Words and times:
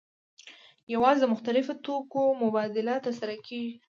یوازې 0.93 1.19
د 1.21 1.25
مختلفو 1.33 1.73
توکو 1.85 2.21
مبادله 2.43 2.95
ترسره 3.05 3.35
کیږي. 3.47 3.73